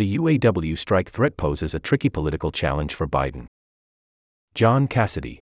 [0.00, 3.44] The UAW strike threat poses a tricky political challenge for Biden.
[4.54, 5.40] John Cassidy.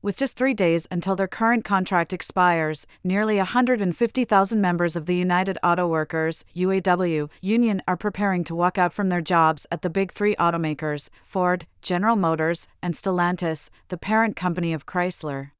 [0.00, 5.58] With just three days until their current contract expires, nearly 150,000 members of the United
[5.64, 10.12] Auto Workers (UAW) union are preparing to walk out from their jobs at the big
[10.12, 15.50] three automakers Ford, General Motors, and Stellantis, the parent company of Chrysler.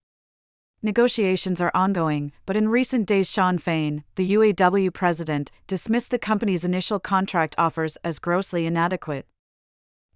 [0.84, 6.62] Negotiations are ongoing, but in recent days, Shawn Fain, the UAW president, dismissed the company's
[6.62, 9.26] initial contract offers as grossly inadequate.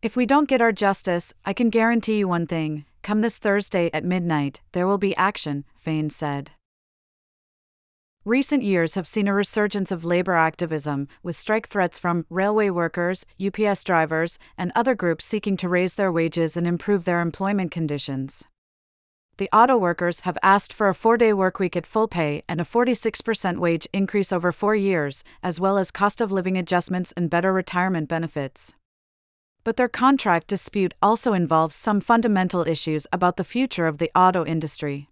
[0.02, 3.88] If we don't get our justice, I can guarantee you one thing come this Thursday
[3.94, 6.50] at midnight, there will be action, Fain said.
[8.26, 13.24] Recent years have seen a resurgence of labor activism, with strike threats from railway workers,
[13.42, 18.44] UPS drivers, and other groups seeking to raise their wages and improve their employment conditions
[19.38, 22.64] the auto workers have asked for a four day workweek at full pay and a
[22.64, 27.52] 46% wage increase over four years, as well as cost of living adjustments and better
[27.52, 28.74] retirement benefits.
[29.64, 34.44] But their contract dispute also involves some fundamental issues about the future of the auto
[34.44, 35.08] industry.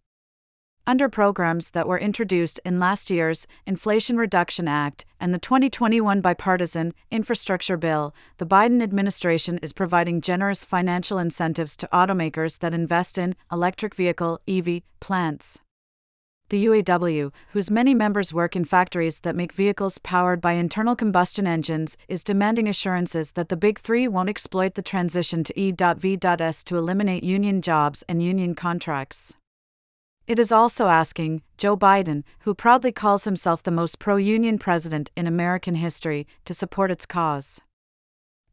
[0.88, 6.94] Under programs that were introduced in last year's Inflation Reduction Act and the 2021 Bipartisan
[7.10, 13.34] Infrastructure Bill, the Biden administration is providing generous financial incentives to automakers that invest in
[13.50, 15.58] electric vehicle EV plants.
[16.50, 21.48] The UAW, whose many members work in factories that make vehicles powered by internal combustion
[21.48, 26.78] engines, is demanding assurances that the Big Three won't exploit the transition to E.V.S to
[26.78, 29.34] eliminate union jobs and union contracts.
[30.26, 35.12] It is also asking Joe Biden, who proudly calls himself the most pro union president
[35.16, 37.60] in American history, to support its cause.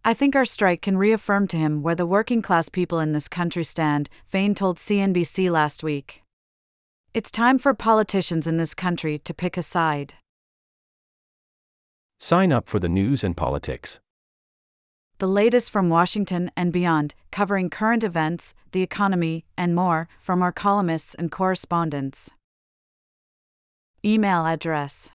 [0.06, 3.28] I think our strike can reaffirm to him where the working class people in this
[3.28, 6.22] country stand, Fain told CNBC last week.
[7.14, 10.16] It's time for politicians in this country to pick a side.
[12.20, 14.00] Sign up for the news and politics
[15.24, 20.52] the latest from Washington and beyond, covering current events, the economy, and more, from our
[20.52, 22.30] columnists and correspondents.
[24.04, 25.12] Email address.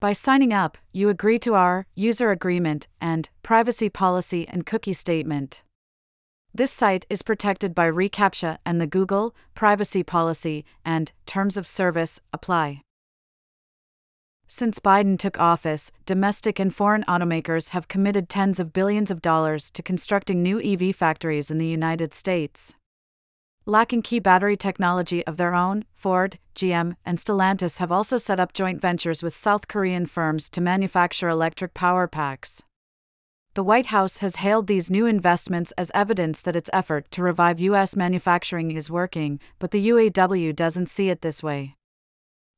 [0.00, 5.62] By signing up, you agree to our user agreement and privacy policy and cookie statement.
[6.52, 12.20] This site is protected by reCAPTCHA and the Google privacy policy and terms of service
[12.32, 12.82] apply.
[14.52, 19.70] Since Biden took office, domestic and foreign automakers have committed tens of billions of dollars
[19.70, 22.74] to constructing new EV factories in the United States.
[23.64, 28.52] Lacking key battery technology of their own, Ford, GM, and Stellantis have also set up
[28.52, 32.60] joint ventures with South Korean firms to manufacture electric power packs.
[33.54, 37.60] The White House has hailed these new investments as evidence that its effort to revive
[37.60, 37.94] U.S.
[37.94, 41.76] manufacturing is working, but the UAW doesn't see it this way.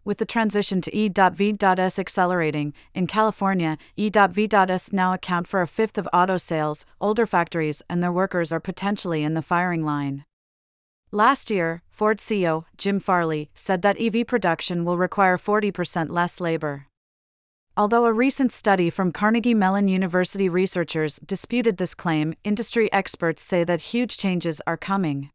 [0.04, 6.08] With the transition to E.V.S accelerating, in California, E.V.S now account for a fifth of
[6.12, 10.24] auto sales, older factories and their workers are potentially in the firing line.
[11.12, 16.88] Last year, Ford CEO Jim Farley said that EV production will require 40% less labor.
[17.76, 23.62] Although a recent study from Carnegie Mellon University researchers disputed this claim, industry experts say
[23.62, 25.30] that huge changes are coming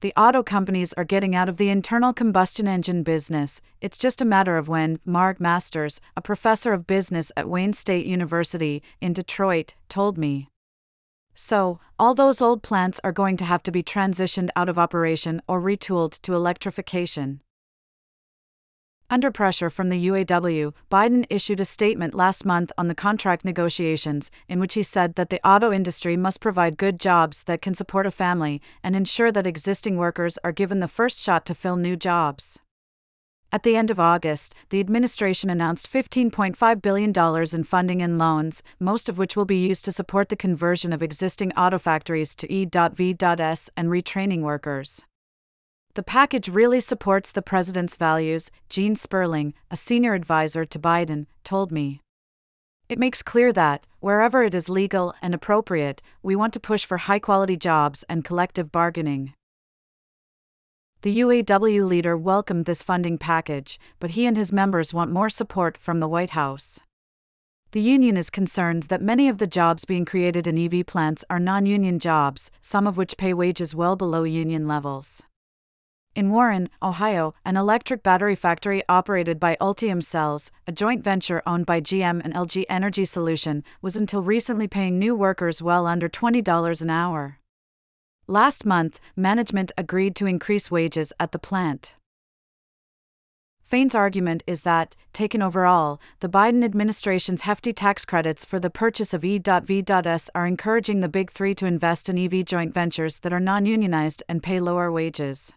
[0.00, 3.60] the auto companies are getting out of the internal combustion engine business.
[3.80, 8.06] It's just a matter of when, Marick Masters, a professor of business at Wayne State
[8.06, 10.48] University in Detroit, told me.
[11.34, 15.42] So, all those old plants are going to have to be transitioned out of operation
[15.48, 17.40] or retooled to electrification.
[19.14, 24.28] Under pressure from the UAW, Biden issued a statement last month on the contract negotiations,
[24.48, 28.06] in which he said that the auto industry must provide good jobs that can support
[28.06, 31.94] a family and ensure that existing workers are given the first shot to fill new
[31.94, 32.58] jobs.
[33.52, 37.12] At the end of August, the administration announced $15.5 billion
[37.54, 41.04] in funding and loans, most of which will be used to support the conversion of
[41.04, 45.04] existing auto factories to E.V.S and retraining workers.
[45.94, 51.70] The package really supports the president's values, Gene Sperling, a senior advisor to Biden, told
[51.70, 52.00] me.
[52.88, 56.98] It makes clear that, wherever it is legal and appropriate, we want to push for
[56.98, 59.34] high quality jobs and collective bargaining.
[61.02, 65.78] The UAW leader welcomed this funding package, but he and his members want more support
[65.78, 66.80] from the White House.
[67.70, 71.38] The union is concerned that many of the jobs being created in EV plants are
[71.38, 75.22] non union jobs, some of which pay wages well below union levels.
[76.14, 81.66] In Warren, Ohio, an electric battery factory operated by Ultium Cells, a joint venture owned
[81.66, 86.82] by GM and LG Energy Solution, was until recently paying new workers well under $20
[86.82, 87.40] an hour.
[88.28, 91.96] Last month, management agreed to increase wages at the plant.
[93.64, 99.14] Fain's argument is that, taken overall, the Biden administration's hefty tax credits for the purchase
[99.14, 103.40] of E.V.S are encouraging the big three to invest in EV joint ventures that are
[103.40, 105.54] non unionized and pay lower wages.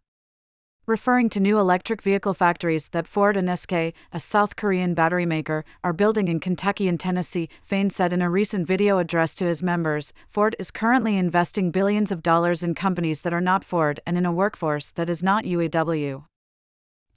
[0.87, 3.73] Referring to new electric vehicle factories that Ford and SK,
[4.13, 8.29] a South Korean battery maker, are building in Kentucky and Tennessee, Fain said in a
[8.29, 13.23] recent video address to his members Ford is currently investing billions of dollars in companies
[13.23, 16.23] that are not Ford and in a workforce that is not UAW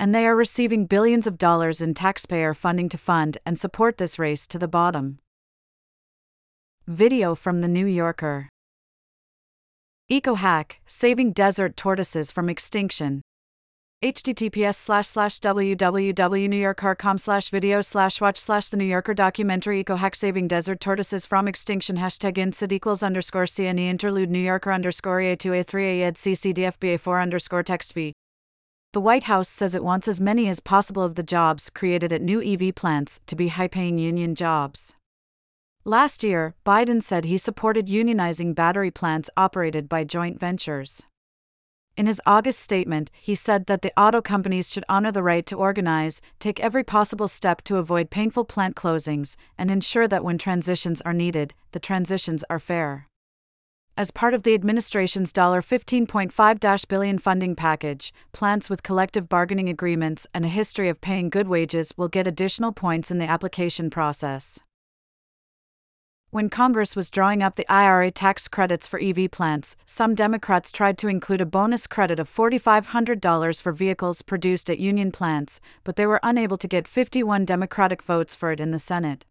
[0.01, 4.19] and they are receiving billions of dollars in taxpayer funding to fund and support this
[4.19, 5.19] race to the bottom.
[6.87, 8.49] Video from The New Yorker
[10.11, 13.21] EcoHack Saving Desert Tortoises from Extinction.
[14.03, 20.49] Https slash slash www.newyorker.com slash video slash watch slash the New Yorker documentary EcoHack Saving
[20.49, 26.15] Desert Tortoises from Extinction hashtag insid equals underscore CNE interlude New Yorker underscore A2A3A ed
[26.15, 28.15] CCDFBA4 underscore text v
[28.93, 32.23] the White House says it wants as many as possible of the jobs created at
[32.23, 34.97] new EV plants to be high paying union jobs.
[35.85, 41.05] Last year, Biden said he supported unionizing battery plants operated by joint ventures.
[42.01, 45.55] In his August statement, he said that the auto companies should honor the right to
[45.55, 51.03] organize, take every possible step to avoid painful plant closings, and ensure that when transitions
[51.03, 53.07] are needed, the transitions are fair
[53.99, 60.47] as part of the administration's $15.5 billion funding package, plants with collective bargaining agreements and
[60.47, 64.59] a history of paying good wages will get additional points in the application process.
[66.33, 70.97] When Congress was drawing up the IRA tax credits for EV plants, some Democrats tried
[70.99, 76.07] to include a bonus credit of $4,500 for vehicles produced at union plants, but they
[76.07, 79.27] were unable to get 51 Democratic votes for it in the Senate.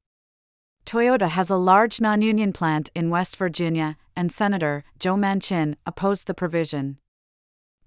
[0.85, 6.27] Toyota has a large non union plant in West Virginia, and Senator Joe Manchin opposed
[6.27, 6.97] the provision.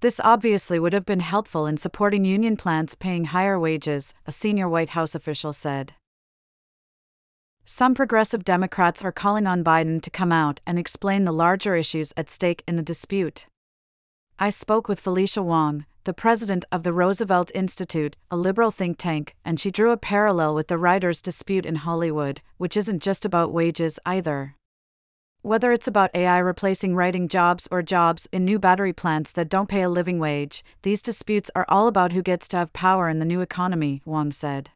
[0.01, 4.67] This obviously would have been helpful in supporting union plants paying higher wages, a senior
[4.67, 5.93] White House official said.
[7.65, 12.11] Some progressive Democrats are calling on Biden to come out and explain the larger issues
[12.17, 13.45] at stake in the dispute.
[14.37, 19.33] I spoke with Felicia Wong, the president of the Roosevelt Institute, a liberal think tank,
[19.45, 23.53] and she drew a parallel with the writers' dispute in Hollywood, which isn't just about
[23.53, 24.55] wages either.
[25.41, 29.69] Whether it's about AI replacing writing jobs or jobs in new battery plants that don't
[29.69, 33.19] pay a living wage, these disputes are all about who gets to have power in
[33.19, 34.71] the new economy, Wong said.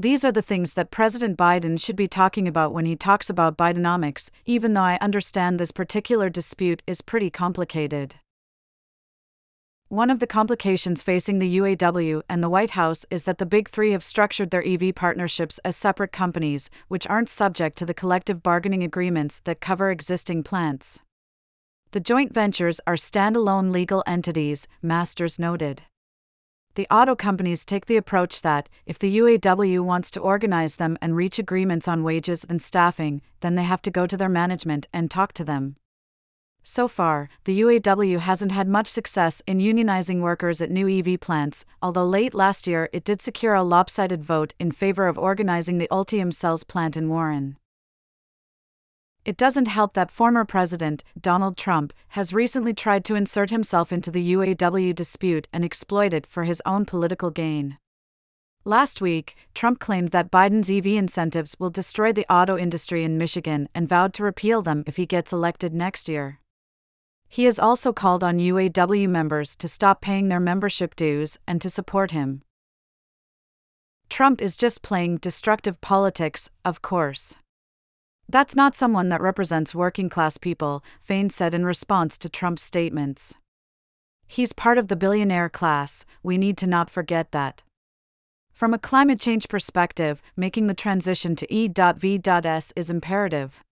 [0.00, 3.56] These are the things that President Biden should be talking about when he talks about
[3.58, 8.14] Bidenomics, even though I understand this particular dispute is pretty complicated.
[9.88, 13.70] One of the complications facing the UAW and the White House is that the Big
[13.70, 18.40] Three have structured their EV partnerships as separate companies, which aren't subject to the collective
[18.40, 21.00] bargaining agreements that cover existing plants.
[21.90, 25.82] The joint ventures are standalone legal entities, Masters noted.
[26.78, 31.16] The auto companies take the approach that, if the UAW wants to organize them and
[31.16, 35.10] reach agreements on wages and staffing, then they have to go to their management and
[35.10, 35.74] talk to them.
[36.62, 41.64] So far, the UAW hasn't had much success in unionizing workers at new EV plants,
[41.82, 45.88] although late last year it did secure a lopsided vote in favor of organizing the
[45.90, 47.56] Ultium Cells plant in Warren.
[49.28, 54.10] It doesn't help that former President, Donald Trump, has recently tried to insert himself into
[54.10, 57.76] the UAW dispute and exploit it for his own political gain.
[58.64, 63.68] Last week, Trump claimed that Biden's EV incentives will destroy the auto industry in Michigan
[63.74, 66.40] and vowed to repeal them if he gets elected next year.
[67.28, 71.68] He has also called on UAW members to stop paying their membership dues and to
[71.68, 72.40] support him.
[74.08, 77.36] Trump is just playing destructive politics, of course.
[78.30, 83.34] That's not someone that represents working class people, Fain said in response to Trump's statements.
[84.26, 87.62] He's part of the billionaire class, we need to not forget that.
[88.52, 93.64] From a climate change perspective, making the transition to E.V.S is imperative.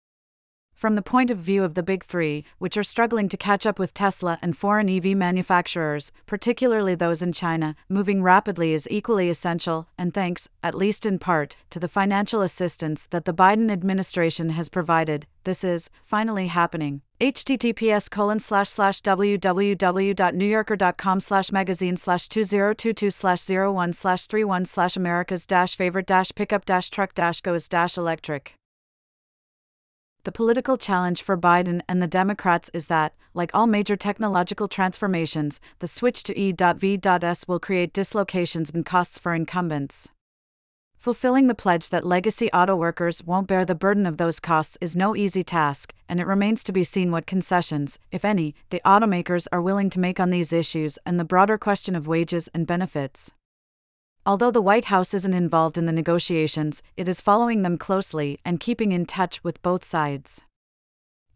[0.76, 3.78] From the point of view of the big three, which are struggling to catch up
[3.78, 9.88] with Tesla and foreign EV manufacturers, particularly those in China, moving rapidly is equally essential,
[9.96, 14.68] and thanks, at least in part, to the financial assistance that the Biden administration has
[14.68, 17.00] provided, this is finally happening.
[17.22, 25.46] https colon slash slash www.newyorker.com slash magazine slash 2022 slash 01 slash 31 slash america's
[25.46, 28.58] dash favorite dash pickup dash truck dash goes dash electric.
[30.26, 35.60] The political challenge for Biden and the Democrats is that, like all major technological transformations,
[35.78, 40.08] the switch to E.V.S will create dislocations and costs for incumbents.
[40.98, 44.96] Fulfilling the pledge that legacy auto workers won't bear the burden of those costs is
[44.96, 49.46] no easy task, and it remains to be seen what concessions, if any, the automakers
[49.52, 53.30] are willing to make on these issues and the broader question of wages and benefits.
[54.26, 58.58] Although the White House isn't involved in the negotiations, it is following them closely and
[58.58, 60.42] keeping in touch with both sides.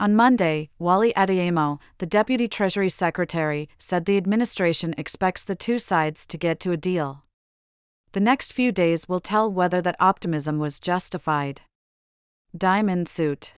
[0.01, 6.27] On Monday, Wally Adeyemo, the Deputy Treasury Secretary, said the administration expects the two sides
[6.27, 7.23] to get to a deal.
[8.11, 11.61] The next few days will tell whether that optimism was justified.
[12.57, 13.55] Diamond Suit